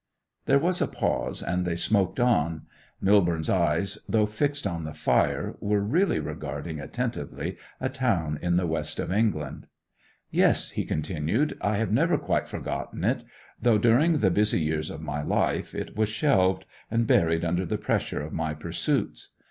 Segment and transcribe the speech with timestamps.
[0.47, 2.63] There was a pause, and they smoked on.
[3.03, 8.65] Millborne's eyes, though fixed on the fire, were really regarding attentively a town in the
[8.65, 9.67] West of England.
[10.31, 13.23] 'Yes,' he continued, 'I have never quite forgotten it,
[13.61, 17.77] though during the busy years of my life it was shelved and buried under the
[17.77, 19.35] pressure of my pursuits.